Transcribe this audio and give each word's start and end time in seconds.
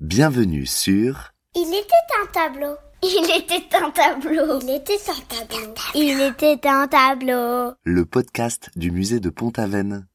Bienvenue 0.00 0.64
sur 0.64 1.34
Il 1.54 1.68
était 1.74 1.92
un 2.22 2.26
tableau. 2.32 2.74
Il 3.02 3.30
était 3.36 3.76
un 3.76 3.90
tableau. 3.90 4.58
Il 4.62 4.70
était 4.70 4.96
un 5.10 5.20
tableau. 5.20 5.74
Il 5.94 6.20
était 6.22 6.66
un 6.66 6.88
tableau. 6.88 7.74
le 7.84 8.04
podcast 8.06 8.70
du 8.76 8.90
musée 8.92 9.20
de 9.20 9.28
Pont-Aven. 9.28 10.06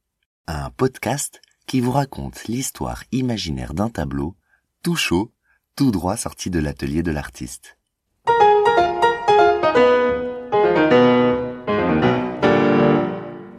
Un 0.48 0.70
podcast 0.70 1.40
qui 1.68 1.80
vous 1.80 1.92
raconte 1.92 2.48
l'histoire 2.48 3.04
imaginaire 3.12 3.74
d'un 3.74 3.88
tableau, 3.88 4.34
tout 4.82 4.96
chaud, 4.96 5.30
tout 5.76 5.92
droit 5.92 6.16
sorti 6.16 6.50
de 6.50 6.58
l'atelier 6.58 7.04
de 7.04 7.12
l'artiste. 7.12 7.78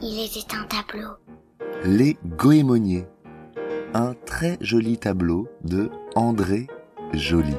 Il 0.01 0.25
était 0.25 0.53
un 0.53 0.65
tableau. 0.65 1.13
Les 1.85 2.17
Goémoniers. 2.25 3.07
Un 3.93 4.13
très 4.25 4.57
joli 4.59 4.97
tableau 4.97 5.47
de 5.63 5.89
André 6.15 6.67
Joly, 7.13 7.55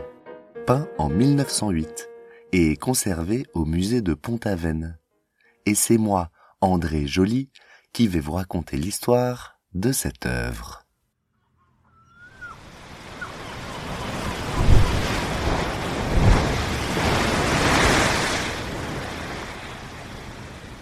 peint 0.67 0.87
en 0.99 1.09
1908 1.09 2.09
et 2.53 2.77
conservé 2.77 3.47
au 3.55 3.65
musée 3.65 4.03
de 4.03 4.13
Pont-Aven. 4.13 4.99
Et 5.65 5.75
c'est 5.75 5.97
moi, 5.97 6.31
André 6.61 7.07
Joly, 7.07 7.49
qui 7.95 8.09
vais 8.09 8.21
vous 8.21 8.33
raconter 8.33 8.77
l'histoire 8.77 9.59
de 9.73 9.91
cette 9.91 10.27
œuvre. 10.27 10.85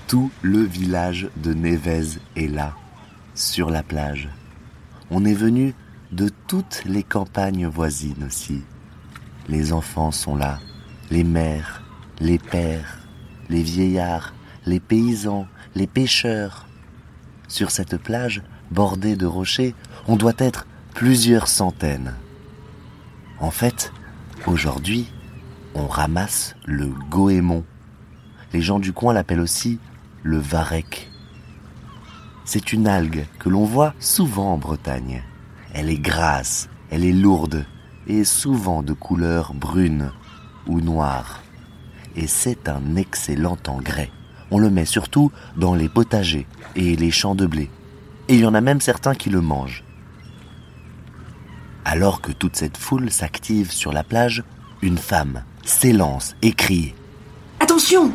Tout 0.09 0.31
le 0.43 0.61
village 0.61 1.29
de 1.37 1.55
Névez 1.55 2.19
est 2.35 2.49
là, 2.49 2.75
sur 3.35 3.71
la 3.71 3.85
plage. 3.85 4.29
On 5.11 5.25
est 5.25 5.35
venu 5.35 5.75
de 6.13 6.29
toutes 6.49 6.83
les 6.85 7.03
campagnes 7.03 7.67
voisines 7.67 8.25
aussi. 8.27 8.63
Les 9.49 9.73
enfants 9.73 10.11
sont 10.11 10.35
là, 10.35 10.59
les 11.11 11.23
mères, 11.23 11.83
les 12.21 12.39
pères, 12.39 12.99
les 13.49 13.63
vieillards, 13.63 14.35
les 14.67 14.81
paysans, 14.81 15.47
les 15.75 15.87
pêcheurs. 15.87 16.67
Sur 17.47 17.71
cette 17.71 17.97
plage, 17.97 18.43
bordée 18.73 19.15
de 19.15 19.27
rochers, 19.27 19.75
on 20.09 20.17
doit 20.17 20.33
être 20.39 20.67
plusieurs 20.95 21.47
centaines. 21.47 22.15
En 23.39 23.51
fait, 23.53 23.93
aujourd'hui, 24.47 25.07
on 25.75 25.87
ramasse 25.87 26.57
le 26.65 26.87
goémon. 27.11 27.65
Les 28.53 28.63
gens 28.63 28.81
du 28.81 28.93
coin 28.93 29.13
l'appellent 29.13 29.41
aussi 29.41 29.79
le 30.23 30.39
varech. 30.39 31.11
C'est 32.47 32.73
une 32.73 32.87
algue 32.87 33.27
que 33.41 33.49
l'on 33.49 33.65
voit 33.65 33.93
souvent 33.99 34.53
en 34.53 34.57
Bretagne. 34.57 35.25
Elle 35.75 35.91
est 35.91 35.99
grasse, 35.99 36.69
elle 36.91 37.05
est 37.05 37.13
lourde 37.13 37.67
et 38.07 38.23
souvent 38.23 38.85
de 38.85 38.93
couleur 38.93 39.53
brune 39.53 40.13
ou 40.69 40.81
noire. 40.81 41.43
Et 42.15 42.29
c'est 42.29 42.69
un 42.69 42.95
excellent 42.95 43.59
engrais. 43.67 44.13
On 44.53 44.61
le 44.61 44.71
met 44.71 44.85
surtout 44.85 45.33
dans 45.57 45.75
les 45.75 45.89
potagers 45.89 46.47
et 46.77 46.95
les 46.95 47.11
champs 47.11 47.35
de 47.35 47.47
blé. 47.47 47.69
Et 48.29 48.37
il 48.37 48.41
y 48.43 48.47
en 48.47 48.55
a 48.55 48.61
même 48.61 48.81
certains 48.81 49.17
qui 49.17 49.29
le 49.29 49.41
mangent. 49.41 49.83
Alors 51.85 52.21
que 52.21 52.31
toute 52.31 52.55
cette 52.55 52.77
foule 52.77 53.11
s'active 53.11 53.73
sur 53.73 53.93
la 53.93 54.05
plage, 54.05 54.45
une 54.83 54.99
femme 54.99 55.43
s'élance 55.65 56.37
et 56.43 56.53
crie 56.53 56.95
Attention 57.59 58.13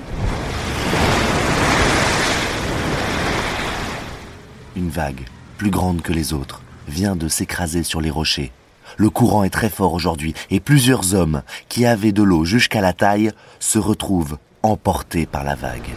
vague, 4.92 5.26
plus 5.58 5.72
grande 5.72 6.02
que 6.02 6.14
les 6.14 6.34
autres, 6.34 6.62
vient 6.88 7.16
de 7.16 7.28
s'écraser 7.28 7.84
sur 7.84 8.02
les 8.02 8.12
rochers. 8.12 8.52
Le 8.98 9.10
courant 9.10 9.44
est 9.44 9.50
très 9.50 9.70
fort 9.70 9.94
aujourd'hui 9.94 10.34
et 10.50 10.60
plusieurs 10.60 11.16
hommes 11.16 11.42
qui 11.70 11.86
avaient 11.86 12.12
de 12.12 12.24
l'eau 12.24 12.46
jusqu'à 12.46 12.82
la 12.82 12.94
taille 12.94 13.32
se 13.60 13.80
retrouvent 13.80 14.38
emportés 14.64 15.26
par 15.26 15.44
la 15.44 15.56
vague. 15.56 15.90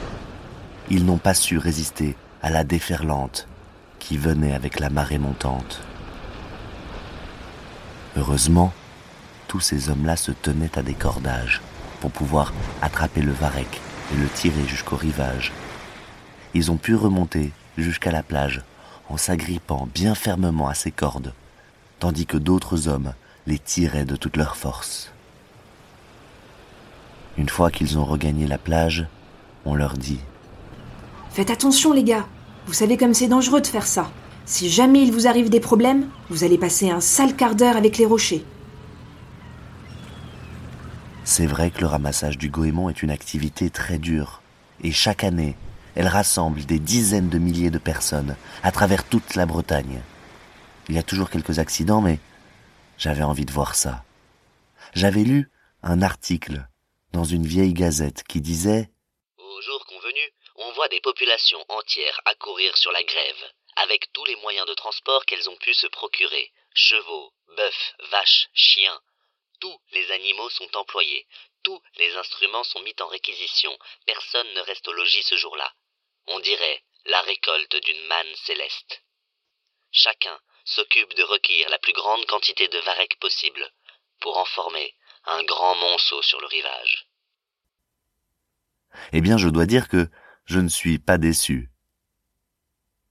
Ils 0.91 1.05
n'ont 1.05 1.19
pas 1.19 1.35
su 1.35 1.59
résister 1.59 2.17
à 2.43 2.51
la 2.51 2.65
déferlante 2.65 3.49
qui 3.99 4.17
venait 4.17 4.55
avec 4.55 4.81
la 4.81 4.91
marée 4.91 5.19
montante. 5.19 5.81
Heureusement, 8.17 8.73
tous 9.49 9.61
ces 9.61 9.89
hommes-là 9.89 10.17
se 10.17 10.31
tenaient 10.31 10.79
à 10.79 10.83
des 10.83 10.95
cordages 10.95 11.61
pour 12.01 12.11
pouvoir 12.11 12.53
attraper 12.83 13.23
le 13.23 13.33
varech 13.33 13.81
et 14.13 14.17
le 14.17 14.29
tirer 14.29 14.67
jusqu'au 14.69 14.97
rivage. 14.97 15.53
Ils 16.53 16.71
ont 16.71 16.77
pu 16.77 16.95
remonter 16.95 17.51
jusqu'à 17.77 18.13
la 18.13 18.23
plage 18.23 18.63
en 19.09 19.17
s'agrippant 19.17 19.89
bien 19.95 20.15
fermement 20.15 20.69
à 20.69 20.75
ces 20.75 20.91
cordes, 20.91 21.33
tandis 21.99 22.27
que 22.27 22.37
d'autres 22.37 22.89
hommes 22.89 23.15
les 23.47 23.59
tiraient 23.59 24.05
de 24.05 24.17
toute 24.17 24.37
leur 24.37 24.57
force. 24.57 25.13
Une 27.37 27.49
fois 27.49 27.71
qu'ils 27.71 27.99
ont 27.99 28.05
regagné 28.05 28.47
la 28.47 28.59
plage, 28.59 29.07
on 29.65 29.75
leur 29.75 29.95
dit 29.95 30.21
Faites 31.31 31.51
attention 31.51 31.93
les 31.93 32.05
gars, 32.05 32.27
vous 32.67 32.73
savez 32.73 32.97
comme 32.97 33.15
c'est 33.15 33.29
dangereux 33.29 33.61
de 33.61 33.67
faire 33.67 33.87
ça. 33.87 34.11
Si 34.47 34.69
jamais 34.69 35.03
il 35.03 35.13
vous 35.13 35.27
arrive 35.27 35.51
des 35.51 35.61
problèmes, 35.61 36.09
vous 36.29 36.45
allez 36.45 36.59
passer 36.59 36.91
un 36.91 37.01
sale 37.01 37.35
quart 37.35 37.55
d'heure 37.55 37.77
avec 37.77 37.99
les 37.99 38.07
rochers. 38.07 38.45
C'est 41.25 41.47
vrai 41.47 41.71
que 41.71 41.81
le 41.81 41.87
ramassage 41.87 42.37
du 42.37 42.51
goémon 42.51 42.91
est 42.91 43.03
une 43.03 43.11
activité 43.11 43.71
très 43.71 43.99
dure, 43.99 44.43
et 44.83 44.93
chaque 44.93 45.25
année, 45.25 45.57
elle 45.95 46.09
rassemble 46.09 46.65
des 46.65 46.79
dizaines 46.79 47.29
de 47.29 47.39
milliers 47.39 47.71
de 47.71 47.79
personnes 47.79 48.37
à 48.63 48.73
travers 48.73 49.09
toute 49.09 49.35
la 49.35 49.47
Bretagne. 49.47 50.03
Il 50.89 50.95
y 50.95 50.99
a 50.99 51.03
toujours 51.03 51.31
quelques 51.31 51.59
accidents, 51.59 52.01
mais 52.01 52.19
j'avais 52.99 53.23
envie 53.23 53.47
de 53.47 53.53
voir 53.53 53.75
ça. 53.75 54.05
J'avais 54.95 55.23
lu 55.23 55.51
un 55.83 56.03
article 56.03 56.67
dans 57.13 57.25
une 57.25 57.47
vieille 57.47 57.75
gazette 57.75 58.23
qui 58.25 58.41
disait 58.41 58.91
Au 59.39 59.61
jour 59.63 59.87
convenu, 59.87 60.33
on 60.57 60.73
voit 60.73 60.89
des 60.89 61.01
populations 61.01 61.65
entières 61.69 62.21
accourir 62.25 62.77
sur 62.77 62.93
la 62.93 63.03
grève, 63.03 63.45
avec 63.77 64.13
tous 64.13 64.25
les 64.25 64.37
moyens 64.37 64.67
de 64.67 64.75
transport 64.75 65.25
qu'elles 65.25 65.49
ont 65.49 65.57
pu 65.57 65.75
se 65.75 65.87
procurer 65.87 66.53
chevaux, 66.75 67.33
bœufs, 67.57 67.95
vaches, 68.11 68.49
chiens. 68.53 69.01
Tous 69.61 69.81
les 69.93 70.11
animaux 70.11 70.51
sont 70.51 70.77
employés, 70.77 71.27
tous 71.63 71.81
les 71.97 72.15
instruments 72.17 72.65
sont 72.65 72.81
mis 72.81 72.95
en 73.01 73.07
réquisition, 73.07 73.77
personne 74.07 74.53
ne 74.55 74.61
reste 74.61 74.87
au 74.89 74.93
logis 74.93 75.23
ce 75.23 75.37
jour-là. 75.37 75.73
On 76.29 76.41
dirait 76.41 76.83
la 77.07 77.21
récolte 77.23 77.77
d'une 77.85 78.07
manne 78.07 78.35
céleste. 78.47 79.03
Chacun 79.91 80.39
s'occupe 80.65 81.15
de 81.15 81.23
recueillir 81.23 81.69
la 81.69 81.79
plus 81.79 81.93
grande 81.93 82.25
quantité 82.27 82.69
de 82.69 82.79
varech 82.79 83.19
possible 83.21 83.71
pour 84.21 84.39
en 84.39 84.45
former 84.45 84.95
un 85.27 85.43
grand 85.45 85.75
monceau 85.77 86.23
sur 86.23 86.41
le 86.41 86.47
rivage. 86.47 87.09
Eh 89.13 89.21
bien, 89.21 89.37
je 89.37 89.49
dois 89.49 89.67
dire 89.67 89.89
que 89.89 90.09
je 90.47 90.61
ne 90.61 90.69
suis 90.69 90.99
pas 90.99 91.19
déçu. 91.19 91.71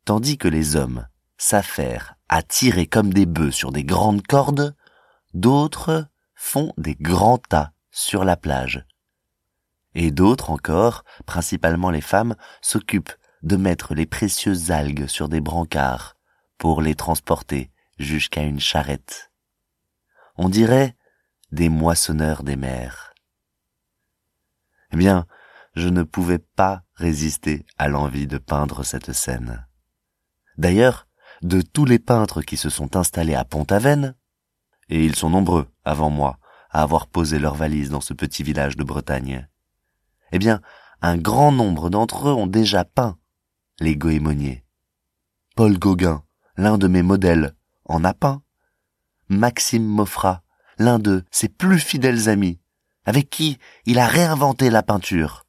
Tandis 0.05 0.37
que 0.37 0.47
les 0.47 0.75
hommes 0.75 1.07
s'affairent 1.37 2.15
à 2.29 2.41
tirer 2.41 2.87
comme 2.87 3.13
des 3.13 3.25
bœufs 3.25 3.51
sur 3.51 3.71
des 3.71 3.83
grandes 3.83 4.25
cordes, 4.25 4.75
d'autres 5.33 6.07
font 6.35 6.73
des 6.77 6.95
grands 6.95 7.37
tas 7.37 7.71
sur 7.91 8.23
la 8.23 8.35
plage. 8.35 8.85
Et 9.95 10.11
d'autres 10.11 10.49
encore, 10.49 11.03
principalement 11.25 11.89
les 11.89 12.01
femmes, 12.01 12.35
s'occupent 12.61 13.13
de 13.43 13.55
mettre 13.57 13.93
les 13.93 14.05
précieuses 14.05 14.71
algues 14.71 15.07
sur 15.07 15.29
des 15.29 15.41
brancards 15.41 16.15
pour 16.57 16.81
les 16.81 16.95
transporter 16.95 17.71
jusqu'à 17.99 18.41
une 18.41 18.59
charrette. 18.59 19.31
On 20.35 20.49
dirait 20.49 20.95
des 21.51 21.69
moissonneurs 21.69 22.43
des 22.43 22.55
mers. 22.55 23.13
Eh 24.91 24.97
bien, 24.97 25.27
je 25.75 25.89
ne 25.89 26.03
pouvais 26.03 26.39
pas 26.39 26.83
résister 26.95 27.65
à 27.77 27.87
l'envie 27.87 28.27
de 28.27 28.37
peindre 28.37 28.83
cette 28.83 29.11
scène. 29.11 29.67
D'ailleurs, 30.57 31.07
de 31.41 31.61
tous 31.61 31.85
les 31.85 31.99
peintres 31.99 32.41
qui 32.41 32.57
se 32.57 32.69
sont 32.69 32.95
installés 32.95 33.35
à 33.35 33.43
Pont-Aven, 33.43 34.15
et 34.89 35.03
ils 35.03 35.15
sont 35.15 35.29
nombreux 35.29 35.67
avant 35.83 36.09
moi 36.09 36.37
à 36.69 36.81
avoir 36.81 37.07
posé 37.07 37.39
leurs 37.39 37.55
valises 37.55 37.89
dans 37.89 38.01
ce 38.01 38.13
petit 38.13 38.43
village 38.43 38.77
de 38.77 38.83
Bretagne, 38.83 39.47
eh 40.33 40.39
bien, 40.39 40.61
un 41.01 41.15
grand 41.15 41.51
nombre 41.51 41.91
d'entre 41.91 42.27
eux 42.27 42.33
ont 42.33 42.47
déjà 42.47 42.83
peint 42.83 43.17
les 43.79 43.95
goémoniers. 43.95 44.65
Paul 45.55 45.77
Gauguin, 45.77 46.23
l'un 46.57 46.79
de 46.79 46.87
mes 46.87 47.03
modèles, 47.03 47.55
en 47.85 48.03
a 48.03 48.15
peint. 48.15 48.41
Maxime 49.29 49.85
Moffrat, 49.85 50.41
l'un 50.79 50.97
de 50.97 51.23
ses 51.29 51.49
plus 51.49 51.79
fidèles 51.79 52.29
amis, 52.29 52.59
avec 53.05 53.29
qui 53.29 53.59
il 53.85 53.99
a 53.99 54.07
réinventé 54.07 54.71
la 54.71 54.81
peinture. 54.81 55.45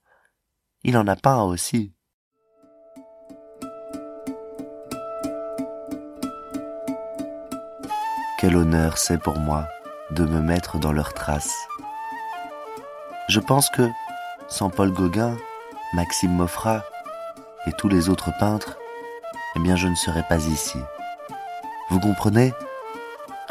Il 0.83 0.99
en 0.99 1.07
a 1.07 1.17
peint 1.17 1.43
aussi. 1.43 1.95
Quel 8.39 8.55
honneur 8.55 8.99
c'est 8.99 9.19
pour 9.19 9.39
moi 9.39 9.67
de 10.11 10.27
me 10.27 10.43
mettre 10.43 10.79
dans 10.79 10.93
leurs 10.93 11.15
traces. 11.15 11.57
Je 13.31 13.41
pense 13.41 13.71
que, 13.71 13.89
sans 14.49 14.71
Paul 14.71 14.93
Gauguin, 14.93 15.37
Maxime 15.95 16.33
Moffrat 16.33 16.83
et 17.67 17.73
tous 17.73 17.89
les 17.89 18.09
autres 18.09 18.31
peintres, 18.39 18.77
eh 19.57 19.61
bien 19.61 19.77
je 19.77 19.89
ne 19.89 19.95
serais 19.95 20.25
pas 20.29 20.39
ici. 20.39 20.79
Vous 21.91 22.01
comprenez? 22.01 22.53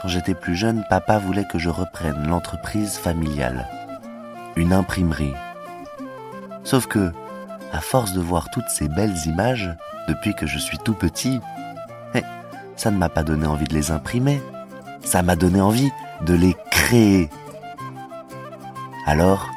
Quand 0.01 0.07
j'étais 0.07 0.33
plus 0.33 0.55
jeune, 0.55 0.83
papa 0.89 1.17
voulait 1.17 1.47
que 1.47 1.59
je 1.59 1.69
reprenne 1.69 2.27
l'entreprise 2.27 2.97
familiale. 2.97 3.67
Une 4.55 4.73
imprimerie. 4.73 5.33
Sauf 6.63 6.87
que, 6.87 7.11
à 7.71 7.79
force 7.79 8.13
de 8.13 8.21
voir 8.21 8.49
toutes 8.51 8.69
ces 8.69 8.89
belles 8.89 9.17
images, 9.25 9.73
depuis 10.07 10.35
que 10.35 10.45
je 10.45 10.59
suis 10.59 10.77
tout 10.77 10.93
petit, 10.93 11.39
eh, 12.13 12.23
ça 12.75 12.91
ne 12.91 12.97
m'a 12.97 13.09
pas 13.09 13.23
donné 13.23 13.47
envie 13.47 13.67
de 13.67 13.73
les 13.73 13.91
imprimer. 13.91 14.41
Ça 15.03 15.21
m'a 15.23 15.35
donné 15.35 15.61
envie 15.61 15.91
de 16.25 16.33
les 16.33 16.55
créer. 16.71 17.29
Alors, 19.05 19.49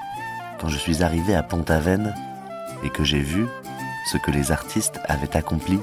quand 0.60 0.68
je 0.68 0.78
suis 0.78 1.02
arrivé 1.02 1.34
à 1.34 1.42
Pont-Aven 1.42 2.14
et 2.82 2.90
que 2.90 3.04
j'ai 3.04 3.20
vu 3.20 3.46
ce 4.12 4.18
que 4.18 4.30
les 4.30 4.52
artistes 4.52 5.00
avaient 5.06 5.36
accompli, 5.36 5.78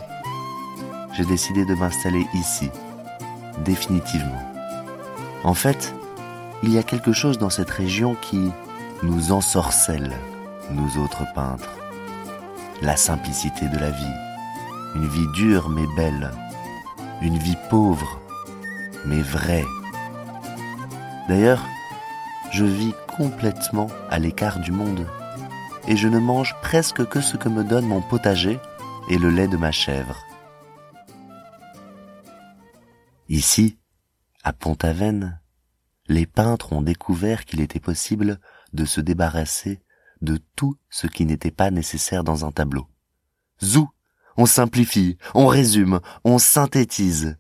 j'ai 1.13 1.25
décidé 1.25 1.65
de 1.65 1.75
m'installer 1.75 2.25
ici, 2.33 2.69
définitivement. 3.63 4.41
En 5.43 5.53
fait, 5.53 5.93
il 6.63 6.71
y 6.71 6.77
a 6.77 6.83
quelque 6.83 7.11
chose 7.11 7.37
dans 7.37 7.49
cette 7.49 7.69
région 7.69 8.15
qui 8.15 8.49
nous 9.03 9.31
ensorcelle, 9.31 10.13
nous 10.71 11.03
autres 11.03 11.25
peintres. 11.35 11.77
La 12.81 12.95
simplicité 12.95 13.67
de 13.67 13.77
la 13.77 13.91
vie, 13.91 14.15
une 14.95 15.07
vie 15.07 15.27
dure 15.35 15.69
mais 15.69 15.85
belle, 15.95 16.31
une 17.21 17.37
vie 17.37 17.57
pauvre 17.69 18.19
mais 19.05 19.21
vraie. 19.21 19.65
D'ailleurs, 21.27 21.63
je 22.51 22.65
vis 22.65 22.93
complètement 23.18 23.89
à 24.10 24.19
l'écart 24.19 24.60
du 24.60 24.71
monde 24.71 25.07
et 25.88 25.95
je 25.98 26.07
ne 26.07 26.19
mange 26.19 26.56
presque 26.62 27.06
que 27.07 27.21
ce 27.21 27.38
que 27.38 27.50
me 27.50 27.63
donne 27.63 27.86
mon 27.86 28.01
potager 28.01 28.60
et 29.10 29.18
le 29.18 29.30
lait 29.30 29.48
de 29.48 29.57
ma 29.57 29.71
chèvre. 29.71 30.24
Ici, 33.30 33.77
à 34.44 34.54
Pont-Aven, 34.54 35.39
les 36.07 36.25
peintres 36.25 36.74
ont 36.74 36.81
découvert 36.81 37.45
qu'il 37.45 37.62
était 37.62 37.80
possible 37.80 38.39
de 38.74 38.86
se 38.86 39.01
débarrasser 39.01 39.81
de 40.21 40.39
tout 40.56 40.77
ce 40.89 41.07
qui 41.07 41.25
n'était 41.25 41.51
pas 41.51 41.71
nécessaire 41.71 42.24
dans 42.24 42.45
un 42.45 42.51
tableau. 42.51 42.88
Zou, 43.62 43.89
on 44.38 44.45
simplifie, 44.45 45.18
on 45.33 45.48
résume, 45.48 46.00
on 46.24 46.39
synthétise. 46.39 47.38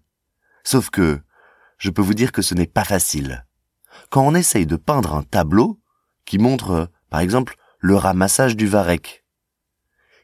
Sauf 0.63 0.89
que, 0.89 1.21
je 1.77 1.89
peux 1.89 2.01
vous 2.01 2.13
dire 2.13 2.31
que 2.31 2.41
ce 2.41 2.55
n'est 2.55 2.67
pas 2.67 2.83
facile. 2.85 3.45
Quand 4.09 4.25
on 4.25 4.35
essaye 4.35 4.65
de 4.65 4.75
peindre 4.75 5.15
un 5.15 5.23
tableau 5.23 5.79
qui 6.25 6.37
montre, 6.37 6.89
par 7.09 7.19
exemple, 7.19 7.55
le 7.79 7.95
ramassage 7.95 8.55
du 8.55 8.67
varech, 8.67 9.23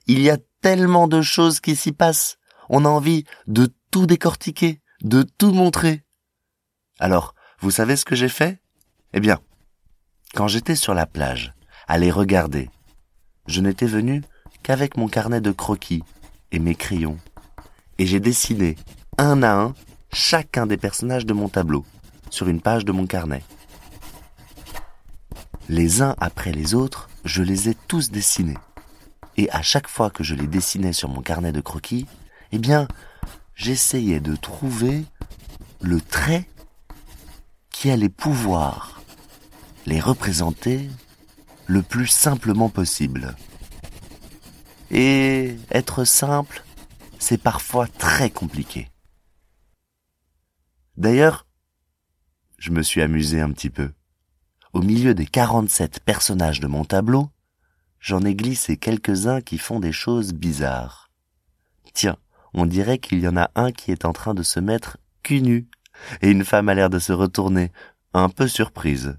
il 0.07 0.21
y 0.21 0.30
a 0.30 0.38
tellement 0.62 1.07
de 1.07 1.21
choses 1.21 1.60
qui 1.60 1.75
s'y 1.75 1.92
passent. 1.92 2.38
On 2.69 2.86
a 2.86 2.89
envie 2.89 3.25
de 3.48 3.74
tout 3.92 4.06
décortiquer, 4.06 4.81
de 5.01 5.24
tout 5.24 5.51
montrer. 5.51 6.04
Alors, 7.00 7.36
vous 7.60 7.71
savez 7.71 7.95
ce 7.95 8.06
que 8.06 8.16
j'ai 8.16 8.30
fait? 8.30 8.62
Eh 9.13 9.19
bien, 9.19 9.39
quand 10.33 10.48
j'étais 10.48 10.75
sur 10.75 10.94
la 10.94 11.06
plage, 11.06 11.54
à 11.88 11.98
les 11.98 12.12
regarder, 12.12 12.69
je 13.48 13.62
n'étais 13.62 13.88
venu 13.88 14.24
qu'avec 14.63 14.98
mon 14.98 15.07
carnet 15.07 15.42
de 15.42 15.51
croquis 15.51 16.04
et 16.51 16.60
mes 16.60 16.75
crayons. 16.75 17.18
Et 17.98 18.06
j'ai 18.06 18.19
dessiné, 18.19 18.75
un 19.18 19.44
à 19.44 19.54
un, 19.54 19.74
chacun 20.13 20.68
des 20.68 20.77
personnages 20.77 21.25
de 21.25 21.33
mon 21.33 21.50
tableau, 21.50 21.86
sur 22.30 22.48
une 22.48 22.62
page 22.62 22.86
de 22.86 22.92
mon 22.92 23.07
carnet. 23.07 23.44
Les 25.69 26.01
uns 26.01 26.16
après 26.19 26.51
les 26.51 26.74
autres, 26.74 27.12
je 27.25 27.44
les 27.44 27.69
ai 27.69 27.75
tous 27.75 28.10
dessinés. 28.10 28.57
Et 29.38 29.51
à 29.51 29.62
chaque 29.62 29.88
fois 29.88 30.10
que 30.10 30.24
je 30.24 30.33
les 30.33 30.48
dessinais 30.48 30.94
sur 30.94 31.10
mon 31.10 31.21
carnet 31.21 31.51
de 31.51 31.62
croquis, 31.62 32.07
eh 32.51 32.57
bien, 32.57 32.88
j'essayais 33.54 34.19
de 34.19 34.36
trouver 34.36 35.06
le 35.80 36.01
trait 36.01 36.50
qui 37.69 37.92
allait 37.92 38.10
pouvoir 38.10 39.04
les 39.86 40.00
représenter 40.00 40.89
le 41.68 41.83
plus 41.83 42.07
simplement 42.07 42.69
possible. 42.69 43.36
Et 44.89 45.56
être 45.69 46.04
simple, 46.04 46.63
c'est 47.19 47.38
parfois 47.38 47.86
très 47.86 48.31
compliqué. 48.31 48.89
D'ailleurs, 50.98 51.45
je 52.57 52.71
me 52.71 52.81
suis 52.81 53.04
amusé 53.04 53.39
un 53.39 53.51
petit 53.51 53.69
peu. 53.69 53.92
Au 54.71 54.83
milieu 54.83 55.16
des 55.16 55.25
47 55.25 56.01
personnages 56.01 56.60
de 56.60 56.68
mon 56.68 56.86
tableau, 56.86 57.31
j'en 58.00 58.21
ai 58.21 58.36
glissé 58.36 58.77
quelques-uns 58.77 59.42
qui 59.42 59.57
font 59.57 59.80
des 59.80 59.92
choses 59.92 60.31
bizarres. 60.31 61.10
Tiens, 61.94 62.18
on 62.54 62.68
dirait 62.68 63.00
qu'il 63.00 63.19
y 63.19 63.27
en 63.27 63.36
a 63.36 63.50
un 63.56 63.71
qui 63.71 63.92
est 63.92 64.06
en 64.06 64.13
train 64.13 64.36
de 64.36 64.44
se 64.44 64.60
mettre 64.60 64.98
cul 65.24 65.42
nu, 65.42 65.68
et 66.21 66.30
une 66.30 66.45
femme 66.45 66.69
a 66.69 66.75
l'air 66.75 66.92
de 66.92 67.00
se 67.00 67.12
retourner, 67.12 67.71
un 68.13 68.30
peu 68.30 68.48
surprise. 68.48 69.18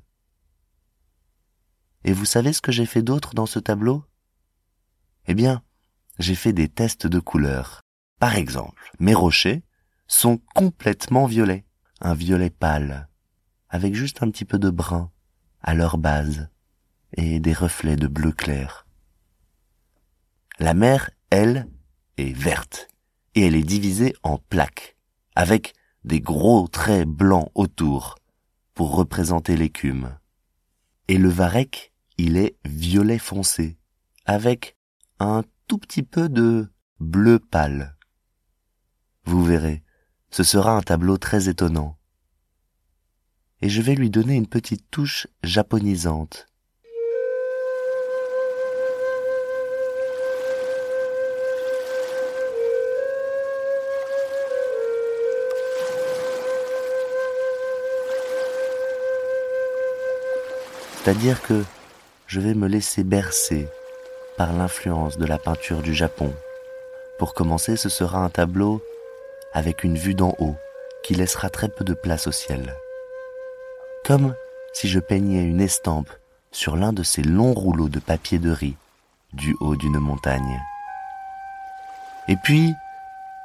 Et 2.05 2.13
vous 2.13 2.25
savez 2.25 2.53
ce 2.53 2.63
que 2.63 2.73
j'ai 2.73 2.87
fait 2.87 3.03
d'autre 3.03 3.35
dans 3.35 3.47
ce 3.47 3.59
tableau? 3.59 4.05
Eh 5.27 5.35
bien, 5.35 5.63
j'ai 6.21 6.37
fait 6.37 6.53
des 6.53 6.69
tests 6.69 7.09
de 7.09 7.19
couleurs. 7.19 7.81
Par 8.21 8.37
exemple, 8.37 8.93
mes 9.01 9.15
rochers 9.15 9.65
sont 10.07 10.39
complètement 10.55 11.27
violets, 11.27 11.67
un 12.01 12.15
violet 12.15 12.51
pâle, 12.51 13.09
avec 13.69 13.97
juste 13.97 14.23
un 14.23 14.31
petit 14.31 14.45
peu 14.45 14.61
de 14.61 14.71
brun 14.71 15.11
à 15.63 15.75
leur 15.75 15.99
base 15.99 16.49
et 17.17 17.41
des 17.41 17.53
reflets 17.53 17.97
de 17.97 18.07
bleu 18.07 18.33
clair. 18.33 18.87
La 20.59 20.75
mer, 20.75 21.11
elle, 21.31 21.69
est 22.17 22.33
verte 22.33 22.89
et 23.35 23.47
elle 23.47 23.55
est 23.55 23.63
divisée 23.63 24.15
en 24.23 24.39
plaques, 24.39 24.97
avec 25.35 25.75
des 26.05 26.21
gros 26.21 26.69
traits 26.69 27.09
blancs 27.09 27.51
autour 27.55 28.17
pour 28.75 28.95
représenter 28.95 29.57
l'écume. 29.57 30.17
Et 31.09 31.19
le 31.19 31.29
varech, 31.29 31.93
il 32.19 32.37
est 32.37 32.57
violet 32.65 33.19
foncé, 33.19 33.79
avec 34.25 34.77
un 35.19 35.43
tout 35.67 35.79
petit 35.79 36.03
peu 36.03 36.29
de 36.29 36.71
bleu 36.99 37.39
pâle. 37.39 37.97
Vous 39.25 39.45
verrez, 39.45 39.83
ce 40.31 40.43
sera 40.43 40.73
un 40.73 40.83
tableau 40.83 41.19
très 41.19 41.49
étonnant. 41.49 41.97
Et 43.63 43.69
je 43.69 43.83
vais 43.83 43.95
lui 43.95 44.09
donner 44.09 44.37
une 44.37 44.47
petite 44.47 44.91
touche 44.91 45.27
japonisante. 45.43 46.47
C'est-à-dire 61.03 61.43
que 61.43 61.65
je 62.27 62.41
vais 62.41 62.55
me 62.55 62.69
laisser 62.69 63.05
bercer 63.05 63.69
par 64.37 64.53
l'influence 64.53 65.19
de 65.19 65.27
la 65.27 65.39
peinture 65.39 65.83
du 65.83 65.95
Japon. 65.95 66.33
Pour 67.19 67.35
commencer, 67.35 67.77
ce 67.77 67.89
sera 67.89 68.19
un 68.19 68.31
tableau 68.31 68.83
avec 69.53 69.83
une 69.83 69.97
vue 69.97 70.15
d'en 70.15 70.35
haut 70.39 70.57
qui 71.03 71.15
laissera 71.15 71.51
très 71.51 71.69
peu 71.69 71.85
de 71.85 71.95
place 71.95 72.27
au 72.27 72.33
ciel. 72.33 72.75
Comme 74.11 74.35
si 74.73 74.89
je 74.89 74.99
peignais 74.99 75.45
une 75.45 75.61
estampe 75.61 76.11
sur 76.51 76.75
l'un 76.75 76.93
de 76.93 77.05
ces 77.05 77.23
longs 77.23 77.55
rouleaux 77.55 77.89
de 77.89 78.01
papier 78.01 78.41
de 78.41 78.51
riz 78.51 78.77
du 79.35 79.55
haut 79.61 79.77
d'une 79.77 80.01
montagne. 80.01 80.61
Et 82.27 82.35
puis, 82.35 82.75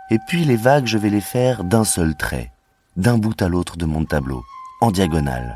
et 0.10 0.18
puis 0.28 0.44
les 0.44 0.56
vagues, 0.56 0.88
je 0.88 0.98
vais 0.98 1.12
les 1.12 1.22
faire 1.22 1.66
d'un 1.66 1.84
seul 1.84 2.16
trait, 2.16 2.52
d'un 2.98 3.20
bout 3.20 3.40
à 3.44 3.48
l'autre 3.48 3.78
de 3.78 3.86
mon 3.86 4.06
tableau, 4.06 4.44
en 4.82 4.90
diagonale. 4.90 5.56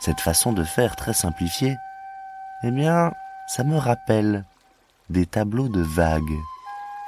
Cette 0.00 0.20
façon 0.20 0.54
de 0.54 0.64
faire 0.64 0.96
très 0.96 1.12
simplifiée, 1.12 1.76
eh 2.62 2.70
bien, 2.70 3.12
ça 3.48 3.64
me 3.64 3.76
rappelle 3.76 4.46
des 5.10 5.26
tableaux 5.26 5.68
de 5.68 5.82
vagues 5.82 6.38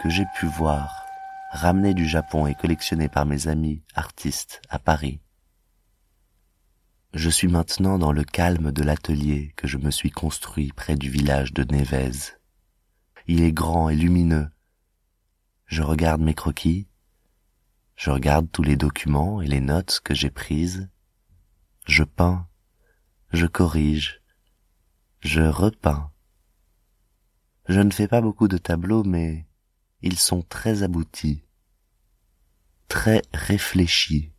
que 0.02 0.10
j'ai 0.10 0.26
pu 0.36 0.44
voir, 0.44 1.06
ramenés 1.52 1.94
du 1.94 2.06
Japon 2.06 2.46
et 2.46 2.54
collectionnés 2.54 3.08
par 3.08 3.24
mes 3.24 3.48
amis 3.48 3.80
artistes 3.94 4.60
à 4.68 4.78
Paris. 4.78 5.20
Je 7.14 7.30
suis 7.30 7.48
maintenant 7.48 7.98
dans 7.98 8.12
le 8.12 8.24
calme 8.24 8.72
de 8.72 8.82
l'atelier 8.82 9.52
que 9.56 9.66
je 9.66 9.78
me 9.78 9.90
suis 9.90 10.10
construit 10.10 10.72
près 10.72 10.96
du 10.96 11.10
village 11.10 11.52
de 11.52 11.64
Névez. 11.64 12.36
Il 13.26 13.42
est 13.42 13.52
grand 13.52 13.88
et 13.88 13.96
lumineux. 13.96 14.48
Je 15.66 15.82
regarde 15.82 16.20
mes 16.20 16.34
croquis, 16.34 16.88
je 17.96 18.10
regarde 18.10 18.50
tous 18.50 18.62
les 18.62 18.76
documents 18.76 19.42
et 19.42 19.46
les 19.46 19.60
notes 19.60 20.00
que 20.02 20.14
j'ai 20.14 20.30
prises, 20.30 20.88
je 21.86 22.04
peins 22.04 22.48
je 23.32 23.46
corrige, 23.46 24.22
je 25.20 25.42
repeins. 25.42 26.10
Je 27.68 27.80
ne 27.80 27.90
fais 27.90 28.08
pas 28.08 28.20
beaucoup 28.20 28.48
de 28.48 28.56
tableaux, 28.56 29.04
mais 29.04 29.46
ils 30.00 30.18
sont 30.18 30.42
très 30.42 30.82
aboutis, 30.82 31.44
très 32.88 33.22
réfléchis. 33.34 34.32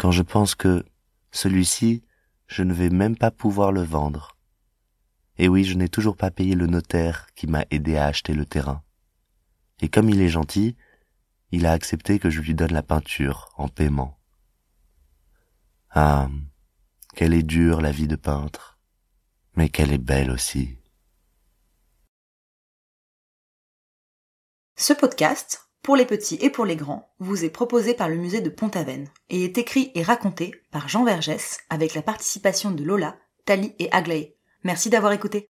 Quand 0.00 0.12
je 0.12 0.22
pense 0.22 0.54
que 0.54 0.82
celui-ci, 1.30 2.02
je 2.46 2.62
ne 2.62 2.72
vais 2.72 2.88
même 2.88 3.18
pas 3.18 3.30
pouvoir 3.30 3.70
le 3.70 3.82
vendre. 3.82 4.34
Et 5.36 5.46
oui, 5.46 5.62
je 5.62 5.74
n'ai 5.74 5.90
toujours 5.90 6.16
pas 6.16 6.30
payé 6.30 6.54
le 6.54 6.66
notaire 6.66 7.26
qui 7.34 7.46
m'a 7.46 7.66
aidé 7.70 7.98
à 7.98 8.06
acheter 8.06 8.32
le 8.32 8.46
terrain. 8.46 8.82
Et 9.80 9.90
comme 9.90 10.08
il 10.08 10.22
est 10.22 10.30
gentil, 10.30 10.74
il 11.50 11.66
a 11.66 11.72
accepté 11.72 12.18
que 12.18 12.30
je 12.30 12.40
lui 12.40 12.54
donne 12.54 12.72
la 12.72 12.82
peinture 12.82 13.52
en 13.58 13.68
paiement. 13.68 14.18
Ah, 15.90 16.30
qu'elle 17.14 17.34
est 17.34 17.42
dure 17.42 17.82
la 17.82 17.92
vie 17.92 18.08
de 18.08 18.16
peintre, 18.16 18.78
mais 19.54 19.68
qu'elle 19.68 19.92
est 19.92 19.98
belle 19.98 20.30
aussi. 20.30 20.78
Ce 24.78 24.94
podcast, 24.94 25.69
pour 25.82 25.96
les 25.96 26.04
petits 26.04 26.38
et 26.42 26.50
pour 26.50 26.66
les 26.66 26.76
grands, 26.76 27.10
vous 27.18 27.44
est 27.44 27.50
proposé 27.50 27.94
par 27.94 28.08
le 28.08 28.16
musée 28.16 28.42
de 28.42 28.50
Pont-Aven 28.50 29.08
et 29.30 29.44
est 29.44 29.56
écrit 29.56 29.90
et 29.94 30.02
raconté 30.02 30.52
par 30.70 30.88
Jean 30.88 31.04
Vergès 31.04 31.58
avec 31.70 31.94
la 31.94 32.02
participation 32.02 32.70
de 32.70 32.84
Lola, 32.84 33.16
Tali 33.46 33.74
et 33.78 33.90
Aglaé. 33.90 34.36
Merci 34.62 34.90
d'avoir 34.90 35.12
écouté. 35.12 35.48